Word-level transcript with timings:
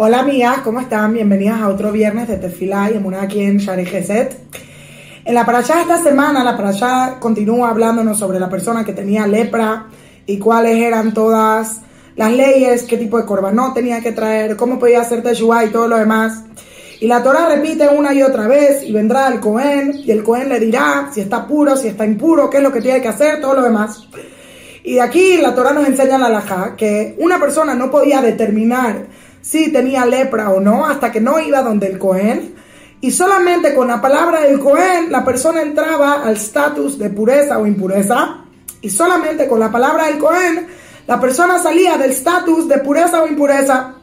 Hola 0.00 0.20
amigas, 0.20 0.60
¿cómo 0.60 0.78
están? 0.78 1.12
Bienvenidas 1.12 1.60
a 1.60 1.68
otro 1.68 1.90
viernes 1.90 2.28
de 2.28 2.36
Tefilá 2.36 2.88
y 2.88 2.94
Emuná 2.94 3.22
aquí 3.22 3.42
en 3.42 3.58
Shari 3.58 3.84
Geset. 3.84 4.32
En 5.24 5.34
la 5.34 5.44
parashá 5.44 5.74
de 5.74 5.80
esta 5.80 6.00
semana, 6.00 6.44
la 6.44 6.56
parashá 6.56 7.16
continúa 7.18 7.70
hablándonos 7.70 8.16
sobre 8.16 8.38
la 8.38 8.48
persona 8.48 8.84
que 8.84 8.92
tenía 8.92 9.26
lepra 9.26 9.86
y 10.24 10.38
cuáles 10.38 10.76
eran 10.76 11.12
todas 11.12 11.80
las 12.14 12.32
leyes, 12.32 12.84
qué 12.84 12.96
tipo 12.96 13.18
de 13.18 13.24
corbanó 13.24 13.72
tenía 13.72 14.00
que 14.00 14.12
traer, 14.12 14.54
cómo 14.54 14.78
podía 14.78 15.00
hacer 15.00 15.20
teshuva 15.20 15.64
y 15.64 15.70
todo 15.70 15.88
lo 15.88 15.96
demás. 15.96 16.44
Y 17.00 17.08
la 17.08 17.20
Torah 17.20 17.48
repite 17.48 17.88
una 17.88 18.14
y 18.14 18.22
otra 18.22 18.46
vez 18.46 18.84
y 18.84 18.92
vendrá 18.92 19.26
el 19.26 19.40
Cohen 19.40 19.98
y 20.04 20.12
el 20.12 20.22
Cohen 20.22 20.48
le 20.48 20.60
dirá 20.60 21.10
si 21.12 21.22
está 21.22 21.44
puro, 21.44 21.76
si 21.76 21.88
está 21.88 22.06
impuro, 22.06 22.48
qué 22.48 22.58
es 22.58 22.62
lo 22.62 22.70
que 22.70 22.80
tiene 22.80 23.02
que 23.02 23.08
hacer, 23.08 23.40
todo 23.40 23.54
lo 23.54 23.62
demás. 23.62 24.06
Y 24.84 24.94
de 24.94 25.00
aquí 25.00 25.38
la 25.38 25.56
Torah 25.56 25.72
nos 25.72 25.88
enseña 25.88 26.18
la 26.18 26.26
halajá 26.26 26.76
que 26.76 27.16
una 27.18 27.40
persona 27.40 27.74
no 27.74 27.90
podía 27.90 28.22
determinar 28.22 29.26
si 29.40 29.72
tenía 29.72 30.04
lepra 30.06 30.50
o 30.50 30.60
no, 30.60 30.86
hasta 30.86 31.12
que 31.12 31.20
no 31.20 31.38
iba 31.40 31.62
donde 31.62 31.86
el 31.86 31.98
Cohen. 31.98 32.54
Y 33.00 33.12
solamente 33.12 33.74
con 33.74 33.88
la 33.88 34.00
palabra 34.00 34.40
del 34.40 34.58
Cohen 34.58 35.10
la 35.10 35.24
persona 35.24 35.62
entraba 35.62 36.24
al 36.24 36.34
estatus 36.34 36.98
de 36.98 37.10
pureza 37.10 37.58
o 37.58 37.66
impureza. 37.66 38.44
Y 38.80 38.90
solamente 38.90 39.46
con 39.46 39.60
la 39.60 39.70
palabra 39.70 40.06
del 40.06 40.18
Cohen 40.18 40.66
la 41.06 41.18
persona 41.18 41.58
salía 41.58 41.96
del 41.96 42.10
estatus 42.10 42.68
de 42.68 42.78
pureza 42.78 43.22
o 43.22 43.26
impureza. 43.26 43.94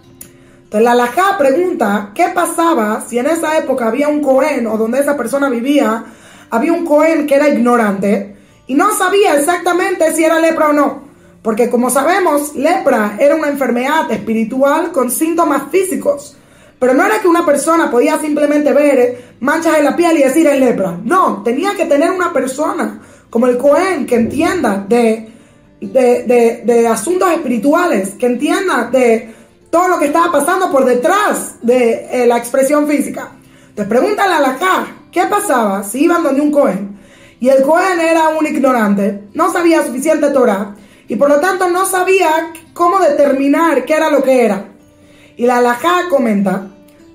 Entonces 0.63 0.83
la 0.83 0.93
Alajá 0.93 1.37
pregunta, 1.37 2.11
¿qué 2.15 2.29
pasaba 2.33 3.05
si 3.07 3.19
en 3.19 3.27
esa 3.27 3.57
época 3.57 3.87
había 3.87 4.07
un 4.07 4.21
Cohen 4.21 4.65
o 4.65 4.77
donde 4.77 4.99
esa 4.99 5.15
persona 5.15 5.47
vivía, 5.49 6.03
había 6.49 6.73
un 6.73 6.83
Cohen 6.83 7.27
que 7.27 7.35
era 7.35 7.47
ignorante 7.47 8.35
y 8.65 8.73
no 8.73 8.91
sabía 8.97 9.37
exactamente 9.37 10.11
si 10.13 10.23
era 10.23 10.39
lepra 10.39 10.69
o 10.69 10.73
no? 10.73 11.04
Porque 11.45 11.69
como 11.69 11.91
sabemos, 11.91 12.55
lepra 12.55 13.17
era 13.19 13.35
una 13.35 13.49
enfermedad 13.49 14.11
espiritual 14.11 14.91
con 14.91 15.11
síntomas 15.11 15.69
físicos. 15.69 16.35
Pero 16.79 16.95
no 16.95 17.05
era 17.05 17.21
que 17.21 17.27
una 17.27 17.45
persona 17.45 17.91
podía 17.91 18.17
simplemente 18.17 18.73
ver 18.73 19.35
manchas 19.41 19.77
en 19.77 19.85
la 19.85 19.95
piel 19.95 20.17
y 20.17 20.23
decir 20.23 20.47
es 20.47 20.59
lepra. 20.59 20.97
No, 21.03 21.43
tenía 21.43 21.75
que 21.75 21.85
tener 21.85 22.09
una 22.09 22.33
persona 22.33 22.99
como 23.29 23.45
el 23.45 23.59
Cohen 23.59 24.07
que 24.07 24.15
entienda 24.15 24.87
de, 24.89 25.29
de, 25.81 26.87
asuntos 26.87 27.31
espirituales, 27.31 28.15
que 28.15 28.25
entienda 28.25 28.89
de 28.91 29.35
todo 29.69 29.87
lo 29.87 29.99
que 29.99 30.07
estaba 30.07 30.31
pasando 30.31 30.71
por 30.71 30.83
detrás 30.83 31.57
de 31.61 32.07
eh, 32.11 32.25
la 32.25 32.37
expresión 32.37 32.87
física. 32.87 33.33
Entonces 33.69 33.87
pregúntale 33.87 34.33
a 34.33 34.39
la 34.39 34.57
K, 34.57 34.87
¿qué 35.11 35.25
pasaba 35.29 35.83
si 35.83 36.05
iban 36.05 36.23
donde 36.23 36.41
un 36.41 36.51
Cohen? 36.51 36.97
Y 37.39 37.49
el 37.49 37.61
Cohen 37.61 37.99
era 37.99 38.29
un 38.29 38.47
ignorante, 38.47 39.25
no 39.35 39.51
sabía 39.51 39.85
suficiente 39.85 40.31
Torah 40.31 40.75
y 41.07 41.15
por 41.15 41.29
lo 41.29 41.39
tanto 41.39 41.69
no 41.69 41.85
sabía 41.85 42.51
cómo 42.73 42.99
determinar 42.99 43.85
qué 43.85 43.93
era 43.93 44.09
lo 44.09 44.23
que 44.23 44.45
era. 44.45 44.65
Y 45.37 45.45
la 45.45 45.57
alajá 45.57 46.09
comenta, 46.09 46.67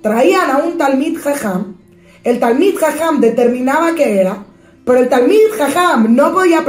traían 0.02 0.50
a 0.50 0.58
un 0.58 0.78
Talmid 0.78 1.18
Jajam, 1.18 1.76
el 2.22 2.38
Talmid 2.38 2.76
Jajam 2.76 3.20
determinaba 3.20 3.94
qué 3.94 4.20
era, 4.20 4.44
pero 4.84 4.98
el 4.98 5.08
Talmid 5.08 5.52
Jajam 5.56 6.14
no 6.14 6.32
podía 6.32 6.64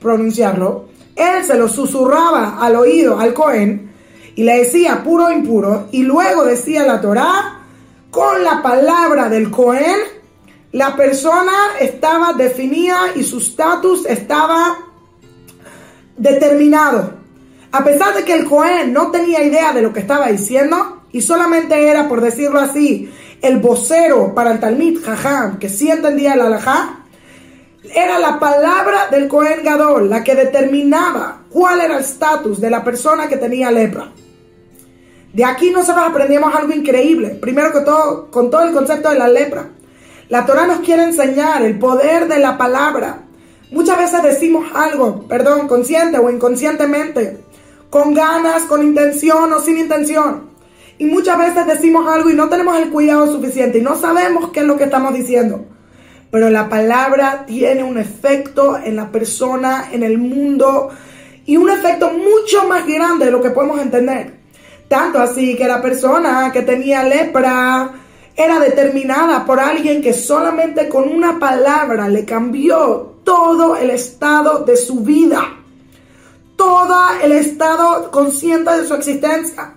pronunciarlo, 0.00 0.88
él 1.14 1.44
se 1.44 1.56
lo 1.56 1.68
susurraba 1.68 2.58
al 2.60 2.76
oído 2.76 3.18
al 3.18 3.32
Cohen 3.32 3.92
y 4.34 4.42
le 4.42 4.58
decía 4.58 5.02
puro 5.02 5.26
o 5.26 5.30
impuro, 5.30 5.88
y 5.92 6.02
luego 6.02 6.44
decía 6.44 6.84
la 6.84 7.00
Torá, 7.00 7.60
con 8.10 8.44
la 8.44 8.62
palabra 8.62 9.28
del 9.28 9.50
Cohen, 9.50 9.96
la 10.72 10.96
persona 10.96 11.52
estaba 11.80 12.32
definida 12.32 13.12
y 13.14 13.22
su 13.22 13.38
estatus 13.38 14.04
estaba 14.06 14.85
determinado. 16.16 17.14
A 17.72 17.84
pesar 17.84 18.14
de 18.14 18.24
que 18.24 18.34
el 18.34 18.44
Cohen 18.46 18.92
no 18.92 19.10
tenía 19.10 19.42
idea 19.42 19.72
de 19.72 19.82
lo 19.82 19.92
que 19.92 20.00
estaba 20.00 20.28
diciendo 20.28 21.02
y 21.12 21.20
solamente 21.22 21.88
era, 21.88 22.08
por 22.08 22.20
decirlo 22.20 22.60
así, 22.60 23.12
el 23.42 23.58
vocero 23.58 24.34
para 24.34 24.52
el 24.52 24.60
Talmid 24.60 25.02
Jajam, 25.04 25.58
que 25.58 25.68
sí 25.68 25.90
entendía 25.90 26.34
el 26.34 26.40
alajá, 26.40 27.00
era 27.94 28.18
la 28.18 28.38
palabra 28.38 29.08
del 29.10 29.28
Cohen 29.28 29.62
Gadol 29.62 30.10
la 30.10 30.24
que 30.24 30.34
determinaba 30.34 31.42
cuál 31.50 31.80
era 31.80 31.94
el 31.94 32.00
estatus 32.00 32.60
de 32.60 32.70
la 32.70 32.82
persona 32.82 33.28
que 33.28 33.36
tenía 33.36 33.70
lepra. 33.70 34.10
De 35.32 35.44
aquí 35.44 35.70
nosotros 35.70 36.04
aprendimos 36.08 36.54
algo 36.54 36.72
increíble. 36.72 37.36
Primero 37.40 37.72
que 37.72 37.80
todo, 37.80 38.30
con 38.30 38.50
todo 38.50 38.62
el 38.62 38.72
concepto 38.72 39.10
de 39.10 39.18
la 39.18 39.28
lepra. 39.28 39.68
La 40.28 40.46
Torah 40.46 40.66
nos 40.66 40.80
quiere 40.80 41.04
enseñar 41.04 41.62
el 41.62 41.78
poder 41.78 42.26
de 42.26 42.38
la 42.38 42.58
palabra 42.58 43.25
Muchas 43.70 43.98
veces 43.98 44.22
decimos 44.22 44.66
algo, 44.74 45.26
perdón, 45.26 45.66
consciente 45.66 46.18
o 46.18 46.30
inconscientemente, 46.30 47.38
con 47.90 48.14
ganas, 48.14 48.62
con 48.64 48.82
intención 48.82 49.52
o 49.52 49.60
sin 49.60 49.78
intención. 49.78 50.50
Y 50.98 51.06
muchas 51.06 51.36
veces 51.38 51.66
decimos 51.66 52.06
algo 52.08 52.30
y 52.30 52.34
no 52.34 52.48
tenemos 52.48 52.78
el 52.78 52.90
cuidado 52.90 53.30
suficiente 53.30 53.78
y 53.78 53.82
no 53.82 53.96
sabemos 53.96 54.50
qué 54.50 54.60
es 54.60 54.66
lo 54.66 54.76
que 54.76 54.84
estamos 54.84 55.14
diciendo. 55.14 55.64
Pero 56.30 56.48
la 56.48 56.68
palabra 56.68 57.44
tiene 57.46 57.82
un 57.82 57.98
efecto 57.98 58.78
en 58.78 58.96
la 58.96 59.10
persona, 59.10 59.88
en 59.92 60.02
el 60.02 60.18
mundo, 60.18 60.90
y 61.44 61.56
un 61.56 61.70
efecto 61.70 62.12
mucho 62.12 62.68
más 62.68 62.86
grande 62.86 63.26
de 63.26 63.30
lo 63.30 63.42
que 63.42 63.50
podemos 63.50 63.80
entender. 63.80 64.34
Tanto 64.88 65.18
así 65.18 65.56
que 65.56 65.66
la 65.66 65.82
persona 65.82 66.50
que 66.52 66.62
tenía 66.62 67.02
lepra, 67.02 67.92
era 68.36 68.60
determinada 68.60 69.46
por 69.46 69.58
alguien 69.58 70.02
que 70.02 70.12
solamente 70.12 70.88
con 70.88 71.08
una 71.08 71.38
palabra 71.38 72.08
le 72.08 72.26
cambió 72.26 73.15
todo 73.26 73.74
el 73.76 73.90
estado 73.90 74.60
de 74.60 74.76
su 74.76 75.00
vida, 75.00 75.42
todo 76.54 76.94
el 77.24 77.32
estado 77.32 78.08
consciente 78.12 78.70
de 78.70 78.86
su 78.86 78.94
existencia. 78.94 79.74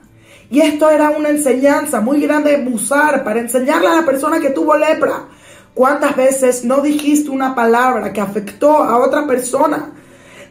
Y 0.52 0.62
esto 0.62 0.88
era 0.88 1.10
una 1.10 1.30
enseñanza 1.30 2.00
muy 2.00 2.22
grande 2.22 2.58
de 2.58 3.24
para 3.24 3.40
enseñarle 3.40 3.88
a 3.88 3.96
la 3.96 4.06
persona 4.06 4.40
que 4.40 4.52
tuvo 4.52 4.78
lepra. 4.78 5.26
¿Cuántas 5.74 6.16
veces 6.16 6.64
no 6.64 6.82
dijiste 6.82 7.32
una 7.32 7.56
palabra 7.56 8.14
que 8.14 8.22
afectó 8.22 8.84
a 8.84 9.00
otra 9.00 9.26
persona? 9.26 9.94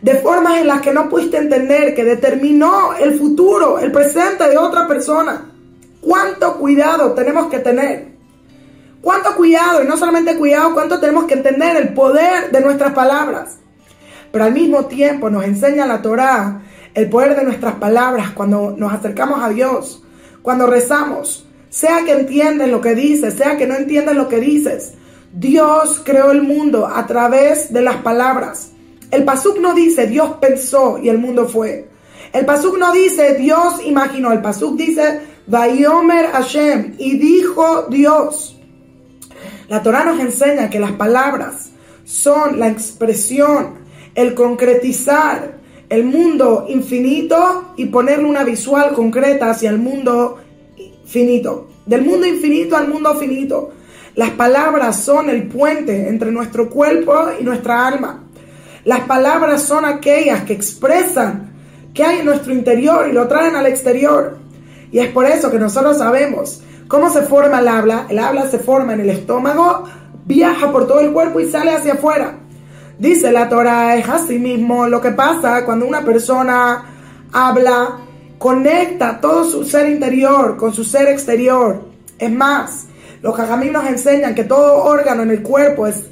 De 0.03 0.17
formas 0.17 0.59
en 0.59 0.67
las 0.67 0.81
que 0.81 0.93
no 0.93 1.09
pudiste 1.09 1.37
entender, 1.37 1.95
que 1.95 2.03
determinó 2.03 2.95
el 2.95 3.17
futuro, 3.17 3.79
el 3.79 3.93
presente 3.93 4.49
de 4.49 4.59
otra 4.59 4.89
persona. 4.89 5.53
¿Cuánto 6.01 6.59
cuidado 6.59 7.13
tenemos 7.13 7.47
que 7.47 7.61
tener? 7.61 8.18
¿Cuánto 9.01 9.35
cuidado? 9.37 9.83
Y 9.83 9.87
no 9.87 9.97
solamente 9.97 10.37
cuidado, 10.37 10.75
cuánto 10.75 10.99
tenemos 10.99 11.25
que 11.25 11.35
entender 11.35 11.77
el 11.77 11.95
poder 11.95 12.51
de 12.51 12.61
nuestras 12.61 12.93
palabras. 12.93 13.59
Pero 14.33 14.45
al 14.45 14.53
mismo 14.53 14.87
tiempo 14.87 15.31
nos 15.31 15.45
enseña 15.45 15.87
la 15.87 16.03
Torá 16.03 16.63
el 16.95 17.09
poder 17.09 17.37
de 17.37 17.45
nuestras 17.45 17.77
palabras 17.77 18.31
cuando 18.33 18.75
nos 18.77 18.93
acercamos 18.93 19.43
a 19.43 19.49
Dios, 19.51 20.03
cuando 20.43 20.67
rezamos. 20.67 21.47
Sea 21.71 22.05
que 22.05 22.13
entiendes 22.13 22.69
lo 22.69 22.81
que 22.81 22.95
dices, 22.95 23.35
sea 23.35 23.57
que 23.57 23.67
no 23.67 23.77
entiendes 23.77 24.17
lo 24.17 24.29
que 24.29 24.41
dices. 24.41 24.95
Dios 25.33 26.03
creó 26.05 26.31
el 26.31 26.43
mundo 26.43 26.87
a 26.87 27.07
través 27.07 27.73
de 27.73 27.83
las 27.83 27.97
palabras. 27.97 28.73
El 29.11 29.25
Pasuk 29.25 29.59
no 29.59 29.75
dice 29.75 30.07
Dios 30.07 30.37
pensó 30.41 30.99
y 30.99 31.09
el 31.09 31.19
mundo 31.19 31.47
fue. 31.47 31.89
El 32.33 32.45
Pasuk 32.47 32.79
no 32.79 32.93
dice 32.93 33.35
Dios 33.35 33.85
imaginó. 33.85 34.33
El 34.33 34.41
Pasuk 34.41 34.77
dice 34.77 35.21
Vayomer 35.47 36.27
Hashem 36.33 36.95
y 36.99 37.19
dijo 37.19 37.87
Dios. 37.91 38.58
La 39.69 39.83
Torah 39.83 40.05
nos 40.05 40.19
enseña 40.19 40.71
que 40.71 40.81
las 40.81 40.93
palabras 40.93 41.71
son 42.05 42.59
la 42.59 42.69
expresión, 42.69 43.75
el 44.15 44.34
concretizar 44.34 45.59
el 45.91 46.05
mundo 46.05 46.67
infinito 46.69 47.73
y 47.77 47.87
ponerle 47.87 48.25
una 48.25 48.45
visual 48.45 48.93
concreta 48.93 49.51
hacia 49.51 49.71
el 49.71 49.79
mundo 49.79 50.39
finito. 51.06 51.69
Del 51.87 52.03
mundo 52.03 52.27
infinito 52.27 52.77
al 52.77 52.89
mundo 52.89 53.15
finito. 53.17 53.71
Las 54.15 54.31
palabras 54.31 55.03
son 55.03 55.31
el 55.31 55.49
puente 55.49 56.09
entre 56.09 56.31
nuestro 56.31 56.69
cuerpo 56.69 57.15
y 57.39 57.45
nuestra 57.45 57.87
alma. 57.87 58.25
Las 58.85 59.00
palabras 59.00 59.62
son 59.62 59.85
aquellas 59.85 60.45
que 60.45 60.55
expresan 60.55 61.53
qué 61.95 62.05
hay 62.05 62.19
en 62.21 62.27
nuestro 62.27 62.53
interior 62.53 63.06
y 63.09 63.12
lo 63.12 63.29
traen 63.29 63.55
al 63.55 63.67
exterior. 63.67 64.38
Y 64.91 64.99
es 64.99 65.09
por 65.09 65.26
eso 65.26 65.50
que 65.50 65.59
nosotros 65.59 65.99
sabemos 65.99 66.62
¿Cómo 66.88 67.11
se 67.11 67.20
forma 67.20 67.61
el 67.61 67.69
habla? 67.69 68.06
El 68.08 68.19
habla 68.19 68.49
se 68.49 68.58
forma 68.58 68.94
en 68.94 69.00
el 69.00 69.11
estómago, 69.11 69.85
viaja 70.25 70.73
por 70.73 70.87
todo 70.87 71.00
el 71.00 71.12
cuerpo 71.12 71.38
y 71.38 71.50
sale 71.50 71.73
hacia 71.73 71.93
afuera. 71.93 72.38
Dice 72.99 73.31
la 73.31 73.46
Torah, 73.50 73.96
es 73.96 74.08
así 74.08 74.38
mismo 74.38 74.88
lo 74.88 74.99
que 74.99 75.11
pasa 75.11 75.67
cuando 75.67 75.87
una 75.87 76.02
persona 76.02 76.85
habla, 77.31 77.99
conecta 78.38 79.20
todo 79.20 79.44
su 79.44 79.64
ser 79.64 79.90
interior 79.90 80.56
con 80.56 80.73
su 80.73 80.82
ser 80.82 81.08
exterior. 81.08 81.82
Es 82.19 82.32
más, 82.32 82.87
los 83.20 83.37
jajamí 83.37 83.69
nos 83.69 83.87
enseñan 83.87 84.34
que 84.34 84.44
todo 84.44 84.82
órgano 84.84 85.23
en 85.23 85.31
el 85.31 85.43
cuerpo 85.43 85.87
es 85.87 86.06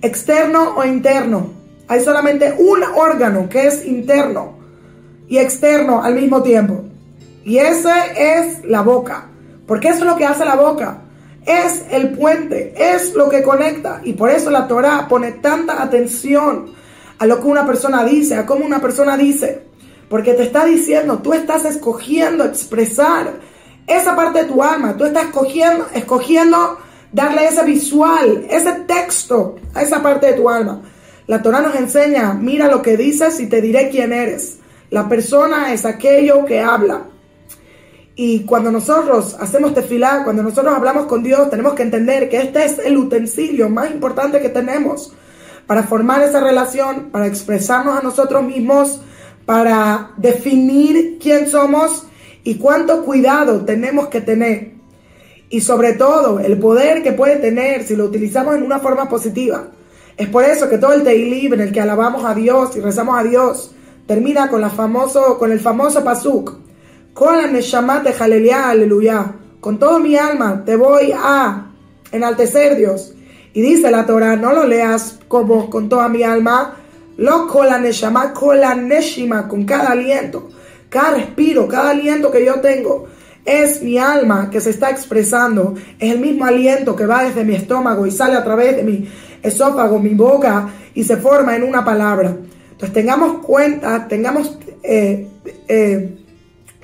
externo 0.00 0.76
o 0.76 0.84
interno. 0.84 1.50
Hay 1.88 2.00
solamente 2.00 2.54
un 2.58 2.82
órgano 2.82 3.50
que 3.50 3.66
es 3.66 3.84
interno 3.84 4.54
y 5.28 5.36
externo 5.36 6.02
al 6.02 6.14
mismo 6.14 6.42
tiempo. 6.42 6.84
Y 7.44 7.58
ese 7.58 7.92
es 8.16 8.64
la 8.64 8.80
boca. 8.80 9.28
Porque 9.72 9.88
eso 9.88 10.00
es 10.00 10.04
lo 10.04 10.18
que 10.18 10.26
hace 10.26 10.44
la 10.44 10.56
boca. 10.56 10.98
Es 11.46 11.84
el 11.90 12.10
puente, 12.10 12.74
es 12.76 13.14
lo 13.14 13.30
que 13.30 13.42
conecta. 13.42 14.02
Y 14.04 14.12
por 14.12 14.28
eso 14.28 14.50
la 14.50 14.68
Torah 14.68 15.08
pone 15.08 15.32
tanta 15.32 15.82
atención 15.82 16.74
a 17.18 17.24
lo 17.24 17.40
que 17.40 17.46
una 17.46 17.64
persona 17.64 18.04
dice, 18.04 18.34
a 18.34 18.44
cómo 18.44 18.66
una 18.66 18.82
persona 18.82 19.16
dice. 19.16 19.62
Porque 20.10 20.34
te 20.34 20.42
está 20.42 20.66
diciendo, 20.66 21.20
tú 21.22 21.32
estás 21.32 21.64
escogiendo 21.64 22.44
expresar 22.44 23.32
esa 23.86 24.14
parte 24.14 24.42
de 24.42 24.44
tu 24.44 24.62
alma. 24.62 24.94
Tú 24.94 25.06
estás 25.06 25.24
escogiendo, 25.24 25.86
escogiendo 25.94 26.76
darle 27.10 27.46
ese 27.46 27.64
visual, 27.64 28.46
ese 28.50 28.72
texto 28.86 29.56
a 29.72 29.80
esa 29.80 30.02
parte 30.02 30.26
de 30.26 30.32
tu 30.34 30.50
alma. 30.50 30.82
La 31.26 31.40
Torah 31.40 31.62
nos 31.62 31.74
enseña, 31.76 32.34
mira 32.34 32.68
lo 32.68 32.82
que 32.82 32.98
dices 32.98 33.40
y 33.40 33.46
te 33.46 33.62
diré 33.62 33.88
quién 33.88 34.12
eres. 34.12 34.58
La 34.90 35.08
persona 35.08 35.72
es 35.72 35.86
aquello 35.86 36.44
que 36.44 36.60
habla. 36.60 37.04
Y 38.14 38.40
cuando 38.40 38.70
nosotros 38.70 39.36
hacemos 39.40 39.72
tefilá, 39.72 40.22
cuando 40.24 40.42
nosotros 40.42 40.74
hablamos 40.74 41.06
con 41.06 41.22
Dios, 41.22 41.48
tenemos 41.48 41.74
que 41.74 41.82
entender 41.82 42.28
que 42.28 42.42
este 42.42 42.64
es 42.64 42.78
el 42.78 42.96
utensilio 42.96 43.70
más 43.70 43.90
importante 43.90 44.40
que 44.40 44.50
tenemos 44.50 45.14
para 45.66 45.84
formar 45.84 46.22
esa 46.22 46.40
relación, 46.40 47.10
para 47.10 47.26
expresarnos 47.26 47.98
a 47.98 48.02
nosotros 48.02 48.42
mismos, 48.44 49.00
para 49.46 50.10
definir 50.18 51.18
quién 51.20 51.48
somos 51.48 52.06
y 52.44 52.56
cuánto 52.56 53.04
cuidado 53.04 53.64
tenemos 53.64 54.08
que 54.08 54.20
tener. 54.20 54.72
Y 55.48 55.60
sobre 55.60 55.94
todo, 55.94 56.40
el 56.40 56.58
poder 56.58 57.02
que 57.02 57.12
puede 57.12 57.36
tener 57.36 57.84
si 57.84 57.96
lo 57.96 58.04
utilizamos 58.04 58.56
en 58.56 58.62
una 58.62 58.78
forma 58.78 59.08
positiva. 59.08 59.68
Es 60.16 60.28
por 60.28 60.44
eso 60.44 60.68
que 60.68 60.78
todo 60.78 60.92
el 60.92 61.02
Teilim 61.02 61.54
en 61.54 61.60
el 61.60 61.72
que 61.72 61.80
alabamos 61.80 62.24
a 62.24 62.34
Dios 62.34 62.76
y 62.76 62.80
rezamos 62.80 63.18
a 63.18 63.22
Dios 63.22 63.74
termina 64.06 64.48
con, 64.48 64.60
la 64.60 64.70
famoso, 64.70 65.38
con 65.38 65.52
el 65.52 65.60
famoso 65.60 66.04
pasuk. 66.04 66.54
Con 67.14 67.52
de 67.52 68.54
aleluya. 68.70 69.34
Con 69.60 69.78
todo 69.78 70.00
mi 70.00 70.16
alma 70.16 70.62
te 70.64 70.76
voy 70.76 71.12
a 71.14 71.66
enaltecer 72.10 72.76
Dios. 72.76 73.14
Y 73.52 73.60
dice 73.60 73.90
la 73.90 74.06
Torah, 74.06 74.36
no 74.36 74.52
lo 74.52 74.66
leas 74.66 75.18
como 75.28 75.68
con 75.68 75.90
toda 75.90 76.08
mi 76.08 76.22
alma, 76.22 76.76
lo 77.18 77.46
con 77.48 77.68
con 78.34 78.58
con 79.48 79.64
cada 79.66 79.90
aliento, 79.90 80.48
cada 80.88 81.10
respiro, 81.12 81.68
cada 81.68 81.90
aliento 81.90 82.30
que 82.30 82.44
yo 82.44 82.60
tengo. 82.60 83.08
Es 83.44 83.82
mi 83.82 83.98
alma 83.98 84.48
que 84.50 84.60
se 84.60 84.70
está 84.70 84.88
expresando, 84.88 85.74
es 85.98 86.12
el 86.12 86.18
mismo 86.18 86.46
aliento 86.46 86.96
que 86.96 87.04
va 87.04 87.24
desde 87.24 87.44
mi 87.44 87.54
estómago 87.54 88.06
y 88.06 88.10
sale 88.10 88.36
a 88.36 88.44
través 88.44 88.76
de 88.76 88.84
mi 88.84 89.06
esófago, 89.42 89.98
mi 89.98 90.14
boca 90.14 90.68
y 90.94 91.04
se 91.04 91.18
forma 91.18 91.56
en 91.56 91.64
una 91.64 91.84
palabra. 91.84 92.36
Entonces 92.70 92.94
tengamos 92.94 93.44
cuenta, 93.44 94.08
tengamos 94.08 94.58
eh, 94.82 95.28
eh, 95.68 96.21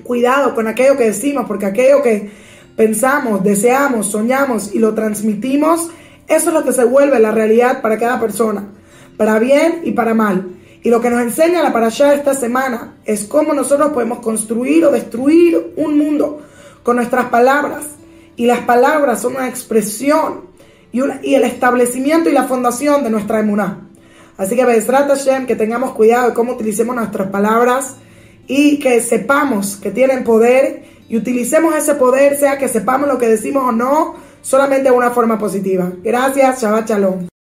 cuidado 0.02 0.54
con 0.54 0.66
aquello 0.66 0.96
que 0.96 1.04
decimos, 1.04 1.46
porque 1.46 1.66
aquello 1.66 2.02
que 2.02 2.30
pensamos, 2.76 3.42
deseamos, 3.42 4.10
soñamos 4.10 4.74
y 4.74 4.78
lo 4.78 4.94
transmitimos, 4.94 5.90
eso 6.28 6.48
es 6.48 6.54
lo 6.54 6.64
que 6.64 6.72
se 6.72 6.84
vuelve 6.84 7.18
la 7.18 7.30
realidad 7.30 7.82
para 7.82 7.98
cada 7.98 8.20
persona, 8.20 8.68
para 9.16 9.38
bien 9.38 9.80
y 9.84 9.92
para 9.92 10.14
mal. 10.14 10.58
Y 10.82 10.90
lo 10.90 11.00
que 11.00 11.10
nos 11.10 11.20
enseña 11.20 11.62
la 11.62 11.72
parasha 11.72 12.14
esta 12.14 12.34
semana 12.34 12.94
es 13.04 13.24
cómo 13.24 13.52
nosotros 13.52 13.90
podemos 13.92 14.20
construir 14.20 14.84
o 14.84 14.92
destruir 14.92 15.72
un 15.76 15.98
mundo 15.98 16.42
con 16.82 16.96
nuestras 16.96 17.26
palabras. 17.26 17.84
Y 18.36 18.46
las 18.46 18.60
palabras 18.60 19.20
son 19.20 19.34
una 19.36 19.48
expresión 19.48 20.42
y, 20.92 21.00
el 21.34 21.44
establecimiento 21.44 22.30
y 22.30 22.32
la 22.32 22.44
fundación 22.44 23.02
de 23.02 23.10
nuestra 23.10 23.40
emuná. 23.40 23.88
Así 24.36 24.54
que 24.54 24.64
Bezrat 24.64 25.08
Hashem, 25.08 25.46
que 25.46 25.56
tengamos 25.56 25.92
cuidado 25.92 26.28
de 26.28 26.34
cómo 26.34 26.52
utilicemos 26.52 26.94
nuestras 26.94 27.28
palabras 27.28 27.96
y 28.48 28.78
que 28.78 29.00
sepamos 29.00 29.76
que 29.76 29.90
tienen 29.90 30.24
poder 30.24 30.82
y 31.08 31.16
utilicemos 31.16 31.74
ese 31.76 31.94
poder, 31.94 32.36
sea 32.36 32.58
que 32.58 32.68
sepamos 32.68 33.08
lo 33.08 33.18
que 33.18 33.28
decimos 33.28 33.64
o 33.64 33.72
no, 33.72 34.16
solamente 34.42 34.90
de 34.90 34.96
una 34.96 35.10
forma 35.10 35.38
positiva. 35.38 35.92
Gracias, 36.02 36.62
Shabbat 36.62 36.88
Shalom. 36.88 37.37